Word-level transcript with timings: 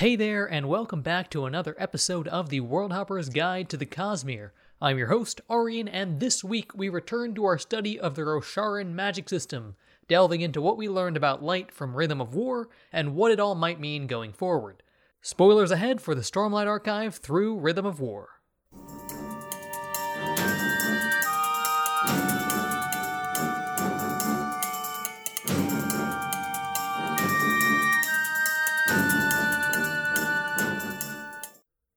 Hey 0.00 0.16
there, 0.16 0.50
and 0.50 0.66
welcome 0.66 1.02
back 1.02 1.28
to 1.28 1.44
another 1.44 1.76
episode 1.76 2.26
of 2.28 2.48
the 2.48 2.60
World 2.60 2.90
Hopper's 2.90 3.28
Guide 3.28 3.68
to 3.68 3.76
the 3.76 3.84
Cosmere. 3.84 4.52
I'm 4.80 4.96
your 4.96 5.08
host, 5.08 5.42
Arian, 5.50 5.88
and 5.88 6.20
this 6.20 6.42
week 6.42 6.74
we 6.74 6.88
return 6.88 7.34
to 7.34 7.44
our 7.44 7.58
study 7.58 8.00
of 8.00 8.14
the 8.14 8.22
Rosharan 8.22 8.94
magic 8.94 9.28
system, 9.28 9.76
delving 10.08 10.40
into 10.40 10.62
what 10.62 10.78
we 10.78 10.88
learned 10.88 11.18
about 11.18 11.42
light 11.42 11.70
from 11.70 11.94
Rhythm 11.94 12.18
of 12.18 12.34
War 12.34 12.70
and 12.90 13.14
what 13.14 13.30
it 13.30 13.38
all 13.38 13.54
might 13.54 13.78
mean 13.78 14.06
going 14.06 14.32
forward. 14.32 14.82
Spoilers 15.20 15.70
ahead 15.70 16.00
for 16.00 16.14
the 16.14 16.22
Stormlight 16.22 16.66
Archive 16.66 17.16
through 17.16 17.58
Rhythm 17.58 17.84
of 17.84 18.00
War. 18.00 18.39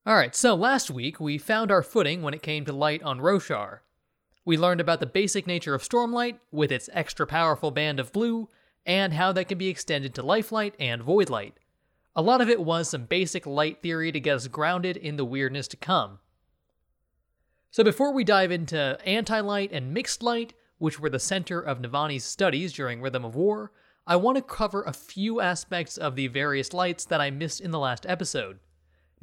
Alright, 0.06 0.36
so 0.36 0.54
last 0.54 0.92
week 0.92 1.22
we 1.22 1.38
found 1.38 1.72
our 1.72 1.82
footing 1.82 2.22
when 2.22 2.34
it 2.34 2.42
came 2.42 2.66
to 2.66 2.74
light 2.74 3.02
on 3.04 3.22
Roshar. 3.22 3.80
We 4.44 4.58
learned 4.58 4.82
about 4.82 5.00
the 5.00 5.06
basic 5.06 5.48
nature 5.48 5.74
of 5.74 5.82
Stormlight, 5.82 6.40
with 6.52 6.74
its 6.74 6.90
extra 6.92 7.26
powerful 7.26 7.72
band 7.72 8.02
of 8.02 8.12
blue, 8.12 8.50
and 8.86 9.14
how 9.14 9.32
that 9.32 9.48
can 9.48 9.58
be 9.58 9.70
extended 9.70 10.14
to 10.16 10.22
Lifelight 10.22 10.76
and 10.78 11.02
Voidlight. 11.02 11.54
A 12.18 12.22
lot 12.22 12.42
of 12.42 12.50
it 12.50 12.60
was 12.60 12.90
some 12.90 13.06
basic 13.06 13.46
light 13.46 13.82
theory 13.82 14.12
to 14.12 14.20
get 14.20 14.36
us 14.36 14.48
grounded 14.50 14.98
in 14.98 15.16
the 15.16 15.24
weirdness 15.24 15.70
to 15.70 15.78
come. 15.78 16.20
So 17.72 17.82
before 17.82 18.12
we 18.12 18.26
dive 18.26 18.52
into 18.52 19.00
anti-light 19.06 19.72
and 19.72 19.94
mixed 19.94 20.22
light, 20.22 20.52
which 20.80 21.00
were 21.00 21.10
the 21.10 21.18
center 21.18 21.62
of 21.62 21.82
Navani's 21.82 22.26
studies 22.26 22.74
during 22.74 23.00
Rhythm 23.00 23.24
of 23.24 23.36
War, 23.36 23.72
I 24.06 24.18
want 24.18 24.36
to 24.36 24.42
cover 24.42 24.84
a 24.84 24.92
few 24.92 25.40
aspects 25.40 25.98
of 25.98 26.18
the 26.18 26.28
various 26.28 26.74
lights 26.74 27.06
that 27.06 27.22
I 27.22 27.32
missed 27.32 27.62
in 27.62 27.72
the 27.72 27.80
last 27.80 28.06
episode. 28.06 28.60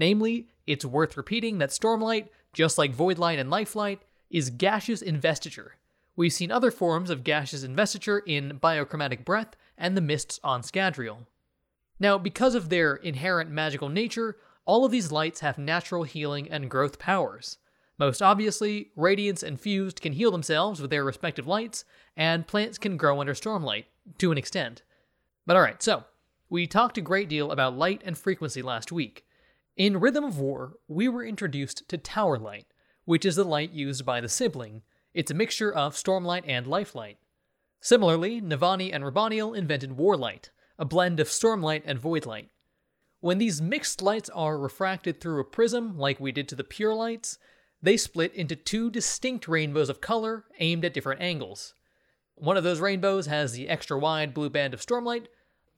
Namely, 0.00 0.48
it's 0.66 0.84
worth 0.84 1.18
repeating 1.18 1.58
that 1.58 1.68
Stormlight, 1.68 2.28
just 2.54 2.78
like 2.78 2.96
Voidlight 2.96 3.38
and 3.38 3.50
Lifelight, 3.50 4.00
is 4.30 4.48
gaseous 4.48 5.02
investiture. 5.02 5.76
We've 6.16 6.32
seen 6.32 6.50
other 6.50 6.70
forms 6.70 7.10
of 7.10 7.22
gaseous 7.22 7.64
investiture 7.64 8.20
in 8.20 8.58
Biochromatic 8.62 9.26
Breath 9.26 9.56
and 9.76 9.94
the 9.94 10.00
Mists 10.00 10.40
on 10.42 10.62
Scadrial. 10.62 11.26
Now, 11.98 12.16
because 12.16 12.54
of 12.54 12.70
their 12.70 12.96
inherent 12.96 13.50
magical 13.50 13.90
nature, 13.90 14.38
all 14.64 14.86
of 14.86 14.90
these 14.90 15.12
lights 15.12 15.40
have 15.40 15.58
natural 15.58 16.04
healing 16.04 16.50
and 16.50 16.70
growth 16.70 16.98
powers. 16.98 17.58
Most 17.98 18.22
obviously, 18.22 18.92
Radiants 18.96 19.42
and 19.42 19.60
Fused 19.60 20.00
can 20.00 20.14
heal 20.14 20.30
themselves 20.30 20.80
with 20.80 20.90
their 20.90 21.04
respective 21.04 21.46
lights, 21.46 21.84
and 22.16 22.46
plants 22.46 22.78
can 22.78 22.96
grow 22.96 23.20
under 23.20 23.34
Stormlight, 23.34 23.84
to 24.16 24.32
an 24.32 24.38
extent. 24.38 24.82
But 25.44 25.56
alright, 25.56 25.82
so, 25.82 26.04
we 26.48 26.66
talked 26.66 26.96
a 26.96 27.02
great 27.02 27.28
deal 27.28 27.50
about 27.50 27.76
light 27.76 28.00
and 28.02 28.16
frequency 28.16 28.62
last 28.62 28.90
week. 28.90 29.26
In 29.80 29.98
Rhythm 29.98 30.24
of 30.24 30.38
War, 30.38 30.74
we 30.88 31.08
were 31.08 31.24
introduced 31.24 31.88
to 31.88 31.96
Tower 31.96 32.38
Light, 32.38 32.66
which 33.06 33.24
is 33.24 33.36
the 33.36 33.44
light 33.44 33.70
used 33.70 34.04
by 34.04 34.20
the 34.20 34.28
sibling. 34.28 34.82
It's 35.14 35.30
a 35.30 35.34
mixture 35.34 35.72
of 35.72 35.94
Stormlight 35.94 36.44
and 36.46 36.66
Lifelight. 36.66 37.16
Similarly, 37.80 38.42
Navani 38.42 38.92
and 38.92 39.02
Raboniel 39.02 39.56
invented 39.56 39.96
Warlight, 39.96 40.50
a 40.78 40.84
blend 40.84 41.18
of 41.18 41.28
Stormlight 41.28 41.80
and 41.86 41.98
Voidlight. 41.98 42.48
When 43.20 43.38
these 43.38 43.62
mixed 43.62 44.02
lights 44.02 44.28
are 44.28 44.58
refracted 44.58 45.18
through 45.18 45.40
a 45.40 45.44
prism, 45.44 45.96
like 45.96 46.20
we 46.20 46.30
did 46.30 46.46
to 46.50 46.54
the 46.54 46.62
pure 46.62 46.92
lights, 46.92 47.38
they 47.80 47.96
split 47.96 48.34
into 48.34 48.56
two 48.56 48.90
distinct 48.90 49.48
rainbows 49.48 49.88
of 49.88 50.02
color 50.02 50.44
aimed 50.58 50.84
at 50.84 50.92
different 50.92 51.22
angles. 51.22 51.72
One 52.34 52.58
of 52.58 52.64
those 52.64 52.80
rainbows 52.80 53.28
has 53.28 53.52
the 53.52 53.70
extra 53.70 53.98
wide 53.98 54.34
blue 54.34 54.50
band 54.50 54.74
of 54.74 54.82
Stormlight, 54.82 55.28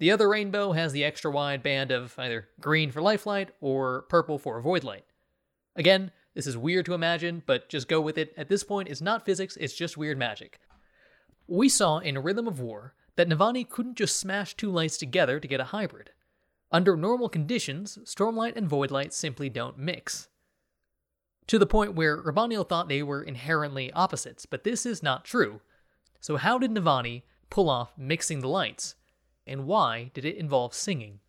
the 0.03 0.11
other 0.11 0.29
rainbow 0.29 0.73
has 0.73 0.93
the 0.93 1.05
extra 1.05 1.31
wide 1.31 1.63
band 1.63 1.93
of 1.93 2.19
either 2.19 2.49
green 2.61 2.91
for 2.91 3.01
Lifelight 3.01 3.51
or 3.61 4.03
purple 4.09 4.37
for 4.37 4.61
Voidlight. 4.61 5.05
Again, 5.77 6.11
this 6.35 6.49
is 6.49 6.57
weird 6.59 6.87
to 6.87 6.95
imagine, 6.95 7.45
but 7.47 7.69
just 7.69 7.87
go 7.87 8.01
with 8.01 8.19
it. 8.19 8.35
At 8.37 8.49
this 8.49 8.65
point, 8.65 8.89
it's 8.89 9.01
not 9.01 9.25
physics, 9.25 9.57
it's 9.61 9.75
just 9.75 9.97
weird 9.97 10.19
magic. 10.19 10.59
We 11.47 11.69
saw 11.69 11.99
in 11.99 12.19
Rhythm 12.19 12.49
of 12.49 12.59
War 12.59 12.95
that 13.15 13.29
Navani 13.29 13.69
couldn't 13.69 13.95
just 13.95 14.17
smash 14.17 14.57
two 14.57 14.73
lights 14.73 14.99
together 14.99 15.39
to 15.39 15.47
get 15.47 15.61
a 15.61 15.67
hybrid. 15.67 16.11
Under 16.73 16.97
normal 16.97 17.29
conditions, 17.29 17.97
Stormlight 18.03 18.57
and 18.57 18.69
Voidlight 18.69 19.13
simply 19.13 19.51
don't 19.51 19.79
mix. 19.79 20.29
To 21.47 21.61
the 21.61 21.65
point 21.65 21.95
where 21.95 22.21
Raboniel 22.21 22.69
thought 22.69 22.89
they 22.89 23.05
were 23.05 23.23
inherently 23.23 23.93
opposites, 23.93 24.47
but 24.47 24.65
this 24.65 24.85
is 24.85 25.01
not 25.01 25.25
true. 25.25 25.61
So, 26.19 26.39
how 26.39 26.59
did 26.59 26.73
Navani 26.73 27.23
pull 27.51 27.71
off 27.71 27.97
mixing 27.97 28.41
the 28.41 28.49
lights? 28.49 28.97
And 29.47 29.67
why 29.67 30.11
did 30.15 30.25
it 30.25 30.37
involve 30.37 30.75
singing? 30.75 31.21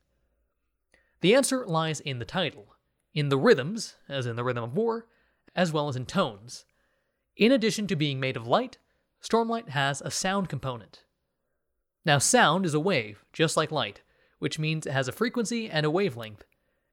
The 1.21 1.35
answer 1.35 1.65
lies 1.65 1.99
in 1.99 2.19
the 2.19 2.25
title, 2.25 2.75
in 3.13 3.29
the 3.29 3.37
rhythms, 3.37 3.95
as 4.09 4.25
in 4.25 4.35
the 4.35 4.43
rhythm 4.43 4.63
of 4.63 4.75
war, 4.75 5.07
as 5.55 5.71
well 5.71 5.87
as 5.87 5.95
in 5.95 6.05
tones. 6.05 6.65
In 7.35 7.51
addition 7.51 7.87
to 7.87 7.95
being 7.95 8.19
made 8.19 8.35
of 8.35 8.47
light, 8.47 8.77
Stormlight 9.21 9.69
has 9.69 10.01
a 10.01 10.11
sound 10.11 10.49
component. 10.49 11.03
Now, 12.05 12.17
sound 12.17 12.65
is 12.65 12.73
a 12.73 12.79
wave, 12.79 13.23
just 13.31 13.55
like 13.55 13.71
light, 13.71 14.01
which 14.39 14.59
means 14.59 14.85
it 14.85 14.91
has 14.91 15.07
a 15.07 15.13
frequency 15.13 15.69
and 15.69 15.85
a 15.85 15.91
wavelength. 15.91 16.43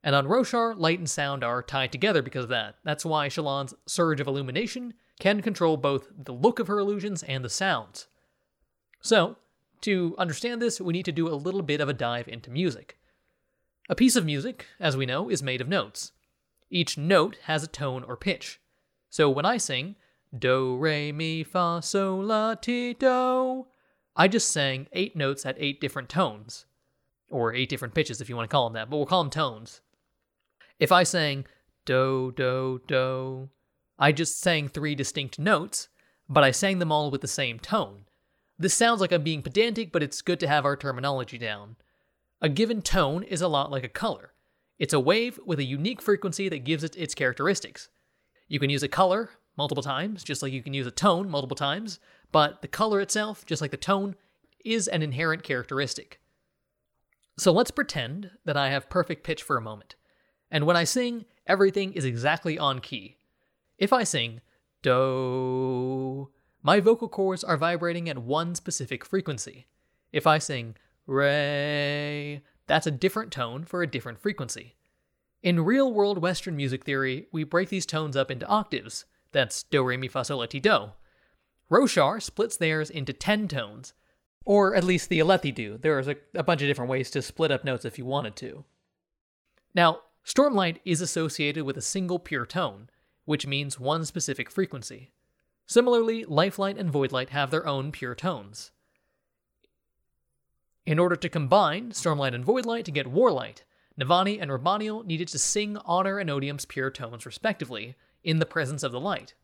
And 0.03 0.15
on 0.15 0.27
Roshar, 0.27 0.79
light 0.79 0.99
and 0.99 1.11
sound 1.11 1.43
are 1.43 1.63
tied 1.63 1.93
together 1.93 2.23
because 2.23 2.45
of 2.45 2.51
that. 2.51 2.77
That's 2.85 3.05
why 3.05 3.29
Shallan's 3.29 3.75
Surge 3.87 4.21
of 4.21 4.29
Illumination 4.29 4.95
can 5.19 5.43
control 5.43 5.77
both 5.77 6.09
the 6.17 6.33
look 6.33 6.59
of 6.59 6.69
her 6.69 6.79
illusions 6.79 7.23
and 7.25 7.45
the 7.45 7.51
sounds. 7.51 8.07
So, 9.03 9.37
to 9.83 10.15
understand 10.19 10.61
this, 10.61 10.81
we 10.81 10.93
need 10.93 11.05
to 11.05 11.13
do 11.13 11.29
a 11.29 11.35
little 11.35 11.63
bit 11.63 11.81
of 11.81 11.89
a 11.89 11.95
dive 11.95 12.29
into 12.29 12.51
music. 12.51 12.99
A 13.89 13.95
piece 13.95 14.17
of 14.17 14.25
music, 14.25 14.67
as 14.79 14.97
we 14.97 15.07
know, 15.07 15.29
is 15.29 15.43
made 15.43 15.61
of 15.61 15.69
notes. 15.69 16.13
Each 16.71 16.97
note 16.97 17.39
has 17.45 17.65
a 17.65 17.69
tone 17.69 18.05
or 18.05 18.17
pitch. 18.17 18.61
So 19.09 19.29
when 19.29 19.45
I 19.45 19.57
sing 19.57 19.97
do, 20.39 20.77
re, 20.77 21.11
mi, 21.11 21.43
fa, 21.43 21.81
sol, 21.83 22.23
la, 22.23 22.55
ti, 22.55 22.95
do, 22.95 23.67
I 24.15 24.29
just 24.29 24.51
sang 24.51 24.87
eight 24.93 25.17
notes 25.17 25.45
at 25.45 25.57
eight 25.59 25.81
different 25.81 26.09
tones. 26.09 26.67
Or 27.31 27.55
eight 27.55 27.69
different 27.69 27.95
pitches 27.95 28.21
if 28.21 28.29
you 28.29 28.37
want 28.37 28.49
to 28.49 28.53
call 28.53 28.69
them 28.69 28.75
that, 28.75 28.91
but 28.91 28.97
we'll 28.97 29.07
call 29.07 29.25
them 29.25 29.31
tones. 29.31 29.81
If 30.79 30.93
I 30.93 31.03
sang 31.03 31.47
do, 31.85 32.33
do, 32.37 32.81
do, 32.87 33.51
I 33.99 34.13
just 34.13 34.41
sang 34.41 34.69
three 34.69 34.95
distinct 34.95 35.39
notes, 35.39 35.89
but 36.29 36.45
I 36.45 36.53
sang 36.53 36.79
them 36.79 36.93
all 36.93 37.11
with 37.11 37.21
the 37.21 37.29
same 37.29 37.59
tone. 37.59 38.05
This 38.61 38.75
sounds 38.75 39.01
like 39.01 39.11
I'm 39.11 39.23
being 39.23 39.41
pedantic, 39.41 39.91
but 39.91 40.03
it's 40.03 40.21
good 40.21 40.39
to 40.41 40.47
have 40.47 40.67
our 40.67 40.77
terminology 40.77 41.39
down. 41.39 41.77
A 42.43 42.49
given 42.51 42.83
tone 42.83 43.23
is 43.23 43.41
a 43.41 43.49
lot 43.49 43.71
like 43.71 43.85
a 43.85 43.89
color. 43.89 44.35
It's 44.79 44.93
a 44.93 45.01
wave 45.01 45.41
with 45.47 45.59
a 45.61 45.65
unique 45.65 46.03
frequency 46.03 46.47
that 46.51 46.65
gives 46.65 46.85
it 46.85 46.95
its 46.95 47.15
characteristics. 47.15 47.89
You 48.49 48.61
can 48.61 48.69
use 48.69 48.83
a 48.83 48.89
color 48.89 49.31
multiple 49.57 49.83
times, 49.83 50.23
just 50.23 50.43
like 50.43 50.53
you 50.53 50.63
can 50.63 50.75
use 50.75 50.87
a 50.87 50.91
tone 50.91 51.31
multiple 51.31 51.57
times, 51.57 52.01
but 52.33 52.61
the 52.61 52.69
color 52.69 53.01
itself, 53.01 53.47
just 53.47 53.63
like 53.63 53.71
the 53.71 53.79
tone, 53.79 54.15
is 54.63 54.89
an 54.89 55.01
inherent 55.01 55.43
characteristic. 55.43 56.21
So 57.39 57.53
let's 57.53 57.71
pretend 57.71 58.31
that 58.45 58.59
I 58.59 58.69
have 58.69 58.91
perfect 58.91 59.25
pitch 59.25 59.43
for 59.43 59.57
a 59.57 59.63
moment. 59.63 59.95
And 60.51 60.67
when 60.67 60.77
I 60.77 60.85
sing, 60.85 61.25
everything 61.47 61.95
is 61.95 62.05
exactly 62.05 62.59
on 62.59 62.81
key. 62.81 63.17
If 63.79 63.91
I 63.95 64.05
sing 64.05 64.43
do, 64.83 66.29
my 66.63 66.81
vocal 66.81 67.09
cords 67.09 67.43
are 67.43 67.57
vibrating 67.57 68.09
at 68.09 68.19
one 68.19 68.55
specific 68.55 69.05
frequency. 69.05 69.67
If 70.13 70.27
I 70.27 70.39
sing 70.39 70.77
re, 71.07 72.43
that's 72.67 72.87
a 72.87 72.91
different 72.91 73.33
tone 73.33 73.65
for 73.65 73.83
a 73.83 73.87
different 73.87 74.19
frequency. 74.19 74.77
In 75.43 75.65
real 75.65 75.93
world 75.93 76.19
Western 76.19 76.57
music 76.57 76.85
theory, 76.85 77.27
we 77.33 77.45
break 77.45 77.71
these 77.71 77.87
tones 77.87 78.17
up 78.17 78.31
into 78.31 78.47
octaves. 78.47 79.07
That's 79.33 79.63
do, 79.63 79.83
re, 79.83 79.97
mi, 79.97 80.09
fa, 80.09 80.25
sol, 80.25 80.39
la, 80.39 80.47
ti, 80.47 80.61
do. 80.61 80.91
Roshar 81.71 82.21
splits 82.21 82.57
theirs 82.57 82.91
into 82.91 83.13
10 83.13 83.49
tones, 83.49 83.95
or 84.45 84.75
at 84.75 84.85
least 84.85 85.09
the 85.09 85.21
Alethi 85.21 85.55
do. 85.55 85.79
There's 85.79 86.09
a, 86.09 86.17
a 86.35 86.43
bunch 86.43 86.61
of 86.63 86.69
different 86.69 86.91
ways 86.91 87.11
to 87.13 87.23
split 87.23 87.51
up 87.51 87.65
notes 87.65 87.85
if 87.85 87.97
you 87.97 88.05
wanted 88.05 88.37
to. 88.37 88.65
Now, 89.75 90.01
Stormlight 90.27 90.79
is 90.85 91.01
associated 91.01 91.65
with 91.65 91.77
a 91.77 91.83
single 91.83 92.19
pure 92.19 92.45
tone, 92.45 92.91
which 93.25 93.47
means 93.47 93.81
one 93.81 94.05
specific 94.05 94.51
frequency. 94.51 95.13
Similarly, 95.71 96.25
Lifelight 96.25 96.79
and 96.79 96.93
Voidlight 96.93 97.29
have 97.29 97.53
their 97.53 97.65
own 97.65 97.93
pure 97.93 98.17
tones. 98.17 98.73
In 100.85 100.99
order 100.99 101.15
to 101.15 101.29
combine 101.29 101.93
Stormlight 101.93 102.35
and 102.35 102.45
Voidlight 102.45 102.83
to 102.87 102.91
get 102.91 103.07
Warlight, 103.07 103.63
Navani 103.97 104.43
and 104.43 104.51
Raboniel 104.51 105.07
needed 105.07 105.29
to 105.29 105.39
sing 105.39 105.77
Honor 105.85 106.19
and 106.19 106.29
Odium's 106.29 106.65
pure 106.65 106.91
tones 106.91 107.25
respectively, 107.25 107.95
in 108.25 108.41
the 108.41 108.47
presence 108.47 108.83
of 108.83 108.91
the 108.91 108.99
light. 108.99 109.35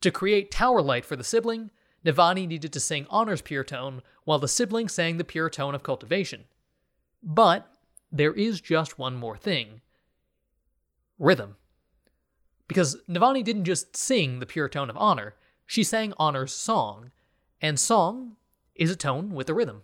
To 0.00 0.10
create 0.10 0.50
Tower 0.50 0.82
Light 0.82 1.04
for 1.04 1.14
the 1.14 1.22
sibling, 1.22 1.70
Navani 2.04 2.48
needed 2.48 2.72
to 2.72 2.80
sing 2.80 3.06
Honor's 3.08 3.40
pure 3.40 3.62
tone, 3.62 4.02
while 4.24 4.40
the 4.40 4.48
sibling 4.48 4.88
sang 4.88 5.16
the 5.16 5.22
pure 5.22 5.48
tone 5.48 5.76
of 5.76 5.84
cultivation. 5.84 6.42
But 7.22 7.72
there 8.10 8.32
is 8.32 8.60
just 8.60 8.98
one 8.98 9.14
more 9.14 9.36
thing 9.36 9.80
rhythm. 11.20 11.54
Because 12.66 12.96
Navani 13.08 13.44
didn't 13.44 13.62
just 13.62 13.96
sing 13.96 14.40
the 14.40 14.46
pure 14.46 14.68
tone 14.68 14.90
of 14.90 14.96
honor, 14.96 15.36
she 15.72 15.82
sang 15.82 16.12
Honor's 16.18 16.52
song, 16.52 17.12
and 17.62 17.80
song 17.80 18.36
is 18.74 18.90
a 18.90 18.94
tone 18.94 19.30
with 19.30 19.48
a 19.48 19.54
rhythm. 19.54 19.80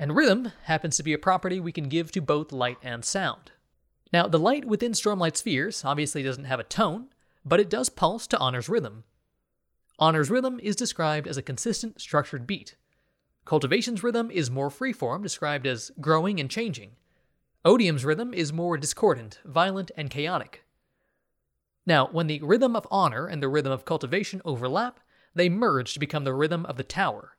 And 0.00 0.16
rhythm 0.16 0.50
happens 0.64 0.96
to 0.96 1.04
be 1.04 1.12
a 1.12 1.18
property 1.18 1.60
we 1.60 1.70
can 1.70 1.88
give 1.88 2.10
to 2.10 2.20
both 2.20 2.50
light 2.50 2.78
and 2.82 3.04
sound. 3.04 3.52
Now, 4.12 4.26
the 4.26 4.40
light 4.40 4.64
within 4.64 4.90
Stormlight 4.90 5.36
spheres 5.36 5.84
obviously 5.84 6.24
doesn't 6.24 6.46
have 6.46 6.58
a 6.58 6.64
tone, 6.64 7.06
but 7.44 7.60
it 7.60 7.70
does 7.70 7.88
pulse 7.88 8.26
to 8.26 8.38
Honor's 8.38 8.68
rhythm. 8.68 9.04
Honor's 9.96 10.28
rhythm 10.28 10.58
is 10.60 10.74
described 10.74 11.28
as 11.28 11.36
a 11.36 11.42
consistent, 11.42 12.00
structured 12.00 12.44
beat. 12.44 12.74
Cultivation's 13.44 14.02
rhythm 14.02 14.28
is 14.32 14.50
more 14.50 14.70
freeform, 14.70 15.22
described 15.22 15.68
as 15.68 15.92
growing 16.00 16.40
and 16.40 16.50
changing. 16.50 16.96
Odium's 17.64 18.04
rhythm 18.04 18.34
is 18.34 18.52
more 18.52 18.76
discordant, 18.76 19.38
violent, 19.44 19.92
and 19.96 20.10
chaotic. 20.10 20.64
Now, 21.86 22.08
when 22.08 22.26
the 22.26 22.40
rhythm 22.42 22.74
of 22.74 22.86
honor 22.90 23.26
and 23.26 23.40
the 23.40 23.48
rhythm 23.48 23.72
of 23.72 23.84
cultivation 23.84 24.42
overlap, 24.44 25.00
they 25.34 25.48
merge 25.48 25.94
to 25.94 26.00
become 26.00 26.24
the 26.24 26.34
rhythm 26.34 26.66
of 26.66 26.76
the 26.76 26.84
tower. 26.84 27.36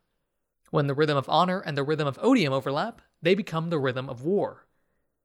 When 0.72 0.88
the 0.88 0.94
rhythm 0.94 1.18
of 1.18 1.30
honor 1.30 1.60
and 1.60 1.78
the 1.78 1.84
rhythm 1.84 2.08
of 2.08 2.18
odium 2.22 2.54
overlap, 2.54 3.02
they 3.22 3.36
become 3.36 3.70
the 3.70 3.80
rhythm 3.80 4.10
of 4.10 4.24
war. 4.24 4.68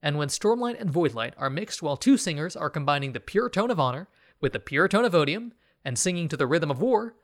And 0.03 0.19
when 0.19 0.29
Stormlight 0.29 0.81
and 0.81 0.91
Voidlight 0.91 1.35
are 1.37 1.51
mixed 1.51 1.83
while 1.83 1.97
two 1.97 2.17
singers 2.17 2.57
are 2.57 2.71
combining 2.71 3.13
the 3.13 3.21
pure 3.21 3.49
tone 3.49 3.71
of 3.71 3.79
honor 3.79 4.09
with 4.41 4.53
the 4.53 4.59
pure 4.59 4.89
tone 4.89 5.05
of 5.05 5.15
odium 5.15 5.53
and 5.85 5.99
singing 5.99 6.29
to 6.29 6.37
the 6.37 6.47
rhythm 6.47 6.71
of 6.71 6.81
war, 6.81 7.15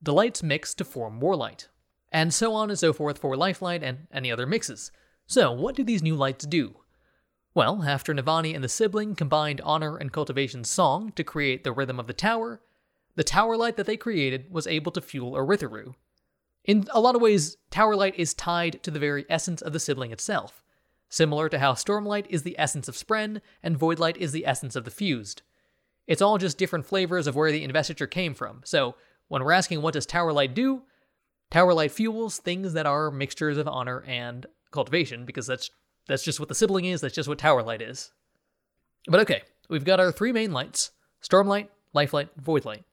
the 0.00 0.12
lights 0.12 0.42
mix 0.42 0.74
to 0.74 0.84
form 0.84 1.20
Warlight. 1.20 1.68
And 2.10 2.32
so 2.32 2.54
on 2.54 2.70
and 2.70 2.78
so 2.78 2.92
forth 2.92 3.18
for 3.18 3.36
Lifelight 3.36 3.82
and 3.82 4.06
any 4.12 4.32
other 4.32 4.46
mixes. 4.46 4.90
So, 5.26 5.52
what 5.52 5.74
do 5.74 5.84
these 5.84 6.02
new 6.02 6.14
lights 6.14 6.46
do? 6.46 6.76
Well, 7.54 7.82
after 7.82 8.14
Navani 8.14 8.54
and 8.54 8.64
the 8.64 8.68
sibling 8.68 9.14
combined 9.14 9.60
Honor 9.62 9.98
and 9.98 10.10
Cultivation's 10.10 10.70
song 10.70 11.12
to 11.12 11.24
create 11.24 11.64
the 11.64 11.72
rhythm 11.72 12.00
of 12.00 12.06
the 12.06 12.14
tower, 12.14 12.62
the 13.14 13.24
tower 13.24 13.58
light 13.58 13.76
that 13.76 13.84
they 13.84 13.98
created 13.98 14.50
was 14.50 14.66
able 14.66 14.90
to 14.92 15.02
fuel 15.02 15.32
Urithiru. 15.32 15.94
In 16.64 16.86
a 16.92 17.00
lot 17.00 17.14
of 17.14 17.20
ways, 17.20 17.58
Tower 17.70 17.94
Light 17.94 18.14
is 18.16 18.32
tied 18.32 18.82
to 18.84 18.90
the 18.90 19.00
very 19.00 19.26
essence 19.28 19.60
of 19.60 19.74
the 19.74 19.80
sibling 19.80 20.12
itself, 20.12 20.62
similar 21.10 21.50
to 21.50 21.58
how 21.58 21.74
Stormlight 21.74 22.26
is 22.30 22.42
the 22.42 22.58
essence 22.58 22.88
of 22.88 22.94
Spren 22.94 23.42
and 23.62 23.78
Voidlight 23.78 24.16
is 24.16 24.32
the 24.32 24.46
essence 24.46 24.74
of 24.74 24.84
the 24.84 24.90
Fused. 24.90 25.42
It's 26.06 26.22
all 26.22 26.38
just 26.38 26.56
different 26.56 26.86
flavors 26.86 27.26
of 27.26 27.36
where 27.36 27.52
the 27.52 27.64
investiture 27.64 28.06
came 28.06 28.32
from, 28.32 28.62
so 28.64 28.94
when 29.28 29.44
we're 29.44 29.52
asking 29.52 29.82
what 29.82 29.94
does 29.94 30.06
Tower 30.06 30.32
Light 30.32 30.54
do, 30.54 30.82
Tower 31.50 31.74
Light 31.74 31.92
fuels 31.92 32.38
things 32.38 32.72
that 32.72 32.86
are 32.86 33.10
mixtures 33.10 33.58
of 33.58 33.68
honor 33.68 34.02
and 34.06 34.46
cultivation, 34.70 35.26
because 35.26 35.46
that's 35.48 35.70
that's 36.06 36.24
just 36.24 36.40
what 36.40 36.48
the 36.48 36.54
sibling 36.54 36.84
is, 36.84 37.00
that's 37.00 37.14
just 37.14 37.28
what 37.28 37.38
Tower 37.38 37.62
Light 37.62 37.82
is. 37.82 38.10
But 39.06 39.20
okay, 39.20 39.42
we've 39.68 39.84
got 39.84 40.00
our 40.00 40.12
three 40.12 40.32
main 40.32 40.52
lights 40.52 40.90
Stormlight, 41.22 41.68
Lifelight, 41.94 42.28
Voidlight. 42.40 42.84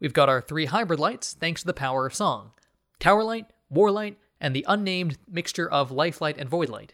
We've 0.00 0.12
got 0.12 0.28
our 0.28 0.40
three 0.40 0.66
hybrid 0.66 1.00
lights 1.00 1.34
thanks 1.34 1.62
to 1.62 1.66
the 1.66 1.72
power 1.72 2.06
of 2.06 2.14
song 2.14 2.52
tower 2.98 3.22
Towerlight, 3.22 3.46
Warlight, 3.72 4.16
and 4.40 4.54
the 4.54 4.64
unnamed 4.68 5.18
mixture 5.28 5.70
of 5.70 5.90
Lifelight 5.90 6.36
and 6.38 6.50
Voidlight. 6.50 6.90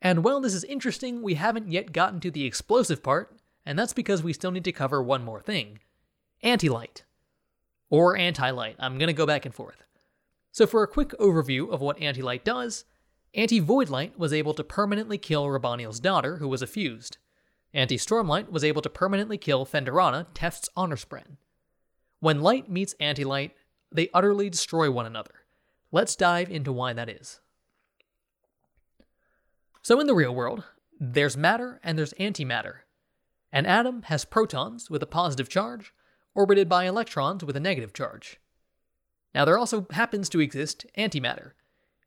And 0.00 0.24
while 0.24 0.40
this 0.40 0.54
is 0.54 0.64
interesting, 0.64 1.22
we 1.22 1.34
haven't 1.34 1.70
yet 1.70 1.92
gotten 1.92 2.20
to 2.20 2.30
the 2.30 2.44
explosive 2.44 3.02
part, 3.02 3.36
and 3.64 3.78
that's 3.78 3.92
because 3.92 4.22
we 4.22 4.32
still 4.32 4.50
need 4.50 4.64
to 4.64 4.72
cover 4.72 5.02
one 5.02 5.24
more 5.24 5.40
thing 5.40 5.78
Anti-Light. 6.42 7.04
Or 7.88 8.16
Anti-Light, 8.16 8.76
I'm 8.78 8.98
gonna 8.98 9.12
go 9.12 9.26
back 9.26 9.44
and 9.44 9.54
forth. 9.54 9.84
So, 10.50 10.66
for 10.66 10.82
a 10.82 10.88
quick 10.88 11.10
overview 11.20 11.70
of 11.70 11.80
what 11.80 12.00
Anti-Light 12.00 12.44
does, 12.44 12.84
Anti 13.34 13.60
Voidlight 13.60 14.16
was 14.18 14.32
able 14.32 14.52
to 14.54 14.64
permanently 14.64 15.16
kill 15.16 15.46
Raboniel's 15.46 16.00
daughter, 16.00 16.36
who 16.36 16.48
was 16.48 16.60
a 16.60 16.66
fused. 16.66 17.16
Anti 17.72 17.96
Stormlight 17.96 18.50
was 18.50 18.64
able 18.64 18.82
to 18.82 18.90
permanently 18.90 19.38
kill 19.38 19.64
Phendorana, 19.64 20.26
Teft's 20.34 20.68
honor 20.76 20.96
spren. 20.96 21.38
When 22.20 22.42
light 22.42 22.70
meets 22.70 22.94
anti 23.00 23.24
light, 23.24 23.56
they 23.90 24.10
utterly 24.12 24.50
destroy 24.50 24.90
one 24.90 25.06
another. 25.06 25.46
Let's 25.90 26.14
dive 26.14 26.50
into 26.50 26.72
why 26.72 26.92
that 26.92 27.08
is. 27.08 27.40
So, 29.82 29.98
in 29.98 30.06
the 30.06 30.14
real 30.14 30.34
world, 30.34 30.64
there's 31.00 31.36
matter 31.36 31.80
and 31.82 31.98
there's 31.98 32.14
antimatter. 32.14 32.80
An 33.50 33.66
atom 33.66 34.02
has 34.02 34.24
protons 34.24 34.88
with 34.88 35.02
a 35.02 35.06
positive 35.06 35.48
charge, 35.48 35.92
orbited 36.34 36.68
by 36.68 36.84
electrons 36.84 37.44
with 37.44 37.56
a 37.56 37.60
negative 37.60 37.92
charge. 37.92 38.38
Now, 39.34 39.44
there 39.44 39.58
also 39.58 39.86
happens 39.90 40.28
to 40.28 40.40
exist 40.40 40.86
antimatter, 40.96 41.52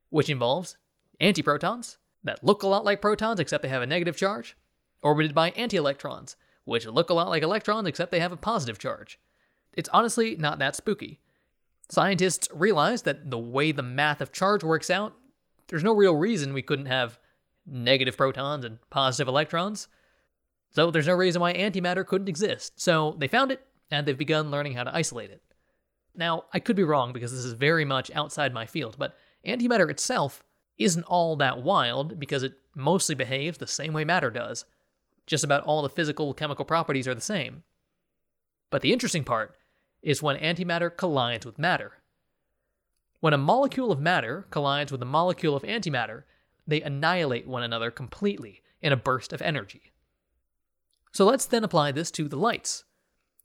which 0.09 0.29
involves 0.29 0.77
antiprotons 1.21 1.97
that 2.23 2.43
look 2.43 2.63
a 2.63 2.67
lot 2.67 2.85
like 2.85 3.01
protons 3.01 3.39
except 3.39 3.61
they 3.61 3.69
have 3.69 3.81
a 3.81 3.87
negative 3.87 4.17
charge, 4.17 4.55
orbited 5.01 5.33
by 5.33 5.51
antielectrons, 5.51 6.35
which 6.65 6.85
look 6.85 7.09
a 7.09 7.13
lot 7.13 7.29
like 7.29 7.43
electrons 7.43 7.87
except 7.87 8.11
they 8.11 8.19
have 8.19 8.31
a 8.31 8.37
positive 8.37 8.79
charge. 8.79 9.19
It's 9.73 9.89
honestly 9.93 10.35
not 10.35 10.59
that 10.59 10.75
spooky. 10.75 11.19
Scientists 11.89 12.47
realized 12.53 13.05
that 13.05 13.29
the 13.29 13.37
way 13.37 13.71
the 13.71 13.83
math 13.83 14.21
of 14.21 14.31
charge 14.31 14.63
works 14.63 14.89
out, 14.89 15.13
there's 15.67 15.83
no 15.83 15.93
real 15.93 16.15
reason 16.15 16.53
we 16.53 16.61
couldn't 16.61 16.87
have 16.87 17.19
negative 17.65 18.17
protons 18.17 18.65
and 18.65 18.79
positive 18.89 19.27
electrons. 19.27 19.87
So 20.71 20.91
there's 20.91 21.07
no 21.07 21.13
reason 21.13 21.41
why 21.41 21.53
antimatter 21.53 22.05
couldn't 22.05 22.29
exist. 22.29 22.79
So 22.81 23.15
they 23.19 23.27
found 23.27 23.51
it, 23.51 23.65
and 23.91 24.05
they've 24.05 24.17
begun 24.17 24.51
learning 24.51 24.73
how 24.73 24.83
to 24.83 24.95
isolate 24.95 25.31
it. 25.31 25.41
Now, 26.15 26.45
I 26.53 26.59
could 26.59 26.75
be 26.75 26.83
wrong 26.83 27.13
because 27.13 27.31
this 27.31 27.45
is 27.45 27.53
very 27.53 27.85
much 27.85 28.11
outside 28.11 28.53
my 28.53 28.65
field, 28.65 28.95
but 28.97 29.17
antimatter 29.45 29.89
itself 29.89 30.43
isn't 30.77 31.03
all 31.03 31.35
that 31.37 31.61
wild 31.61 32.19
because 32.19 32.43
it 32.43 32.53
mostly 32.75 33.15
behaves 33.15 33.57
the 33.57 33.67
same 33.67 33.93
way 33.93 34.03
matter 34.03 34.29
does. 34.29 34.65
Just 35.25 35.43
about 35.43 35.63
all 35.63 35.81
the 35.81 35.89
physical 35.89 36.33
chemical 36.33 36.65
properties 36.65 37.07
are 37.07 37.15
the 37.15 37.21
same. 37.21 37.63
But 38.69 38.81
the 38.81 38.93
interesting 38.93 39.23
part 39.23 39.55
is 40.01 40.21
when 40.21 40.37
antimatter 40.37 40.95
collides 40.95 41.45
with 41.45 41.57
matter. 41.57 41.93
When 43.19 43.33
a 43.33 43.37
molecule 43.37 43.91
of 43.91 43.99
matter 43.99 44.45
collides 44.51 44.91
with 44.91 45.01
a 45.01 45.05
molecule 45.05 45.55
of 45.55 45.63
antimatter, 45.63 46.23
they 46.67 46.81
annihilate 46.81 47.47
one 47.47 47.63
another 47.63 47.89
completely 47.89 48.61
in 48.81 48.91
a 48.91 48.97
burst 48.97 49.33
of 49.33 49.41
energy. 49.41 49.93
So 51.11 51.25
let's 51.25 51.45
then 51.45 51.63
apply 51.63 51.91
this 51.91 52.11
to 52.11 52.27
the 52.27 52.35
lights. 52.35 52.83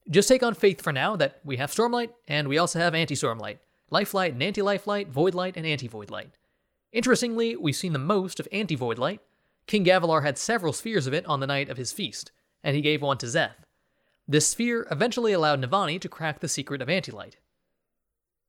Just 0.08 0.28
take 0.28 0.42
on 0.42 0.54
faith 0.54 0.82
for 0.82 0.92
now 0.92 1.16
that 1.16 1.40
we 1.44 1.56
have 1.56 1.70
Stormlight 1.70 2.10
and 2.26 2.48
we 2.48 2.58
also 2.58 2.78
have 2.78 2.94
Anti 2.94 3.14
Stormlight, 3.14 3.58
Lifelight 3.90 4.32
and 4.32 4.42
Anti 4.42 4.60
Lifelight, 4.60 5.12
Voidlight 5.12 5.56
and 5.56 5.64
Anti 5.64 5.88
Voidlight. 5.88 6.30
Interestingly, 6.92 7.56
we've 7.56 7.76
seen 7.76 7.92
the 7.92 7.98
most 7.98 8.40
of 8.40 8.48
anti 8.52 8.74
void 8.74 8.98
light. 8.98 9.20
King 9.66 9.84
Gavilar 9.84 10.22
had 10.22 10.38
several 10.38 10.72
spheres 10.72 11.06
of 11.06 11.14
it 11.14 11.24
on 11.26 11.40
the 11.40 11.46
night 11.46 11.68
of 11.68 11.76
his 11.76 11.92
feast, 11.92 12.32
and 12.64 12.74
he 12.74 12.82
gave 12.82 13.02
one 13.02 13.18
to 13.18 13.26
Szeth. 13.26 13.64
This 14.26 14.48
sphere 14.48 14.86
eventually 14.90 15.32
allowed 15.32 15.60
Navani 15.60 16.00
to 16.00 16.08
crack 16.08 16.40
the 16.40 16.48
secret 16.48 16.82
of 16.82 16.88
anti 16.88 17.12
light. 17.12 17.36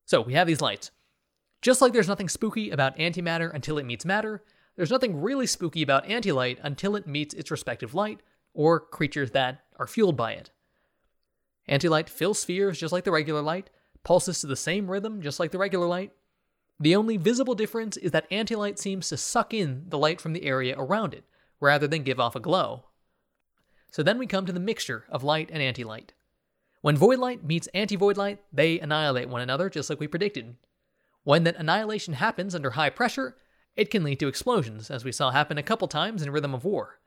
So 0.05 0.21
we 0.21 0.33
have 0.33 0.47
these 0.47 0.61
lights. 0.61 0.91
Just 1.61 1.81
like 1.81 1.93
there's 1.93 2.07
nothing 2.07 2.29
spooky 2.29 2.71
about 2.71 2.97
antimatter 2.97 3.53
until 3.53 3.77
it 3.77 3.85
meets 3.85 4.05
matter, 4.05 4.43
there's 4.75 4.89
nothing 4.89 5.21
really 5.21 5.45
spooky 5.45 5.83
about 5.83 6.07
anti 6.07 6.31
light 6.31 6.59
until 6.63 6.95
it 6.95 7.07
meets 7.07 7.33
its 7.33 7.51
respective 7.51 7.93
light, 7.93 8.21
or 8.53 8.79
creatures 8.79 9.31
that 9.31 9.63
are 9.77 9.87
fueled 9.87 10.17
by 10.17 10.33
it. 10.33 10.49
Anti 11.67 11.87
light 11.87 12.09
fills 12.09 12.39
spheres 12.39 12.79
just 12.79 12.91
like 12.91 13.03
the 13.03 13.11
regular 13.11 13.41
light, 13.41 13.69
pulses 14.03 14.41
to 14.41 14.47
the 14.47 14.55
same 14.55 14.89
rhythm 14.89 15.21
just 15.21 15.39
like 15.39 15.51
the 15.51 15.59
regular 15.59 15.87
light. 15.87 16.11
The 16.81 16.95
only 16.95 17.15
visible 17.15 17.53
difference 17.53 17.95
is 17.95 18.09
that 18.09 18.25
antilight 18.31 18.79
seems 18.79 19.07
to 19.09 19.17
suck 19.17 19.53
in 19.53 19.85
the 19.89 19.99
light 19.99 20.19
from 20.19 20.33
the 20.33 20.43
area 20.43 20.75
around 20.75 21.13
it, 21.13 21.23
rather 21.59 21.87
than 21.87 22.01
give 22.01 22.19
off 22.19 22.35
a 22.35 22.39
glow. 22.39 22.85
So 23.91 24.01
then 24.01 24.17
we 24.17 24.25
come 24.25 24.47
to 24.47 24.51
the 24.51 24.59
mixture 24.59 25.05
of 25.07 25.23
light 25.23 25.51
and 25.53 25.61
anti-light. 25.61 26.13
When 26.81 26.97
void 26.97 27.19
light 27.19 27.43
meets 27.43 27.67
anti-void 27.75 28.17
light, 28.17 28.41
they 28.51 28.79
annihilate 28.79 29.29
one 29.29 29.41
another 29.41 29.69
just 29.69 29.91
like 29.91 29.99
we 29.99 30.07
predicted. 30.07 30.55
When 31.23 31.43
that 31.43 31.57
annihilation 31.57 32.15
happens 32.15 32.55
under 32.55 32.71
high 32.71 32.89
pressure, 32.89 33.37
it 33.75 33.91
can 33.91 34.03
lead 34.03 34.19
to 34.21 34.27
explosions, 34.27 34.89
as 34.89 35.05
we 35.05 35.11
saw 35.11 35.29
happen 35.29 35.59
a 35.59 35.63
couple 35.63 35.87
times 35.87 36.23
in 36.23 36.31
Rhythm 36.31 36.55
of 36.55 36.65
War. 36.65 36.99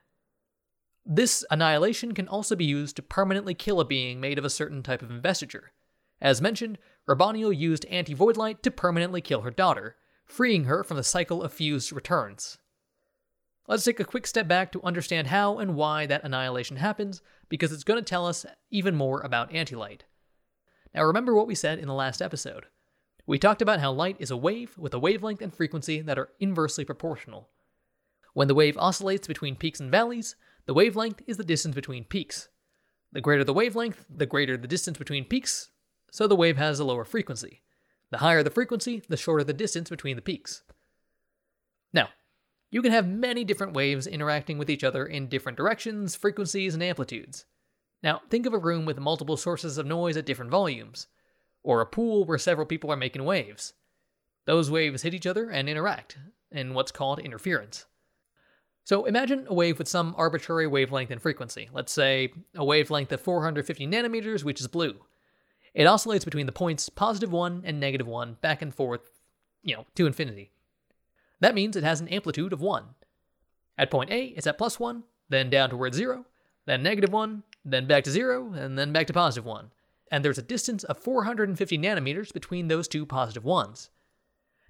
This 1.05 1.43
annihilation 1.51 2.13
can 2.13 2.29
also 2.29 2.55
be 2.55 2.63
used 2.63 2.95
to 2.95 3.01
permanently 3.01 3.53
kill 3.53 3.81
a 3.81 3.85
being 3.85 4.21
made 4.21 4.39
of 4.39 4.45
a 4.45 4.49
certain 4.49 4.83
type 4.83 5.01
of 5.01 5.11
investiture. 5.11 5.73
As 6.21 6.41
mentioned, 6.41 6.77
Raboniel 7.07 7.55
used 7.55 7.85
anti-void 7.85 8.37
light 8.37 8.63
to 8.63 8.71
permanently 8.71 9.21
kill 9.21 9.41
her 9.41 9.51
daughter, 9.51 9.95
freeing 10.25 10.63
her 10.63 10.83
from 10.83 10.97
the 10.97 11.03
cycle 11.03 11.43
of 11.43 11.53
fused 11.53 11.91
returns. 11.91 12.57
Let's 13.67 13.83
take 13.83 13.99
a 13.99 14.05
quick 14.05 14.27
step 14.27 14.47
back 14.47 14.71
to 14.71 14.83
understand 14.83 15.27
how 15.27 15.57
and 15.57 15.75
why 15.75 16.05
that 16.05 16.23
annihilation 16.23 16.77
happens, 16.77 17.21
because 17.49 17.71
it's 17.71 17.83
going 17.83 17.99
to 17.99 18.07
tell 18.07 18.25
us 18.25 18.45
even 18.69 18.95
more 18.95 19.21
about 19.21 19.53
antilight. 19.53 20.03
Now, 20.93 21.03
remember 21.03 21.33
what 21.33 21.47
we 21.47 21.55
said 21.55 21.79
in 21.79 21.87
the 21.87 21.93
last 21.93 22.21
episode. 22.21 22.67
We 23.27 23.39
talked 23.39 23.61
about 23.61 23.79
how 23.79 23.91
light 23.91 24.17
is 24.19 24.29
a 24.29 24.37
wave 24.37 24.77
with 24.77 24.93
a 24.93 24.99
wavelength 24.99 25.41
and 25.41 25.53
frequency 25.53 25.99
that 26.01 26.19
are 26.19 26.29
inversely 26.39 26.85
proportional. 26.85 27.49
When 28.33 28.47
the 28.47 28.55
wave 28.55 28.77
oscillates 28.77 29.27
between 29.27 29.55
peaks 29.55 29.79
and 29.79 29.89
valleys, 29.89 30.35
the 30.67 30.73
wavelength 30.73 31.21
is 31.25 31.37
the 31.37 31.43
distance 31.43 31.73
between 31.73 32.03
peaks. 32.03 32.49
The 33.11 33.21
greater 33.21 33.43
the 33.43 33.53
wavelength, 33.53 34.05
the 34.09 34.25
greater 34.25 34.57
the 34.57 34.67
distance 34.67 34.97
between 34.97 35.25
peaks, 35.25 35.69
so 36.15 36.27
the 36.27 36.35
wave 36.35 36.55
has 36.55 36.79
a 36.79 36.85
lower 36.85 37.03
frequency. 37.03 37.61
The 38.09 38.19
higher 38.19 38.41
the 38.41 38.49
frequency, 38.49 39.03
the 39.09 39.17
shorter 39.17 39.43
the 39.43 39.51
distance 39.51 39.89
between 39.89 40.15
the 40.15 40.21
peaks. 40.21 40.63
Now, 41.91 42.07
you 42.71 42.81
can 42.81 42.93
have 42.93 43.05
many 43.05 43.43
different 43.43 43.73
waves 43.73 44.07
interacting 44.07 44.57
with 44.57 44.69
each 44.69 44.85
other 44.85 45.05
in 45.05 45.27
different 45.27 45.57
directions, 45.57 46.15
frequencies, 46.15 46.73
and 46.73 46.81
amplitudes. 46.81 47.43
Now, 48.01 48.21
think 48.29 48.45
of 48.45 48.53
a 48.53 48.57
room 48.57 48.85
with 48.85 48.97
multiple 48.97 49.35
sources 49.35 49.77
of 49.77 49.85
noise 49.85 50.15
at 50.15 50.25
different 50.25 50.51
volumes, 50.51 51.07
or 51.63 51.81
a 51.81 51.85
pool 51.85 52.23
where 52.23 52.37
several 52.37 52.65
people 52.65 52.89
are 52.93 52.95
making 52.95 53.25
waves. 53.25 53.73
Those 54.45 54.71
waves 54.71 55.01
hit 55.01 55.13
each 55.13 55.27
other 55.27 55.49
and 55.49 55.67
interact, 55.67 56.17
in 56.49 56.73
what's 56.73 56.93
called 56.93 57.19
interference. 57.19 57.87
So 58.85 59.03
imagine 59.03 59.47
a 59.49 59.53
wave 59.53 59.79
with 59.79 59.89
some 59.89 60.15
arbitrary 60.17 60.67
wavelength 60.67 61.11
and 61.11 61.21
frequency. 61.21 61.67
Let's 61.73 61.91
say 61.91 62.31
a 62.55 62.63
wavelength 62.63 63.11
of 63.11 63.19
450 63.19 63.85
nanometers, 63.85 64.45
which 64.45 64.61
is 64.61 64.67
blue. 64.67 65.01
It 65.75 65.85
oscillates 65.85 66.23
between 66.23 66.45
the 66.45 66.53
points 66.53 66.87
positive 66.87 67.33
1 67.33 67.63
and 67.65 67.79
negative 67.79 68.07
1 68.07 68.37
back 68.39 68.61
and 68.61 68.73
forth, 68.73 69.11
you 69.61 69.75
know, 69.75 69.85
to 69.95 70.07
infinity. 70.07 70.51
That 71.41 71.53
means 71.53 71.75
it 71.75 71.83
has 71.83 71.99
an 71.99 72.07
amplitude 72.07 72.53
of 72.53 72.61
1. 72.61 72.85
At 73.77 73.91
point 73.91 74.09
A, 74.09 74.27
it's 74.27 74.47
at 74.47 74.57
plus 74.57 74.79
1, 74.79 75.03
then 75.27 75.49
down 75.49 75.69
towards 75.69 75.97
0, 75.97 76.25
then 76.65 76.81
negative 76.81 77.11
1, 77.11 77.43
then 77.65 77.87
back 77.87 78.05
to 78.05 78.11
0, 78.11 78.53
and 78.53 78.79
then 78.79 78.93
back 78.93 79.05
to 79.07 79.13
positive 79.13 79.43
1. 79.43 79.71
And 80.09 80.23
there's 80.23 80.37
a 80.37 80.43
distance 80.43 80.85
of 80.85 80.97
450 80.97 81.77
nanometers 81.77 82.31
between 82.31 82.69
those 82.69 82.87
two 82.87 83.05
positive 83.05 83.43
1s. 83.43 83.89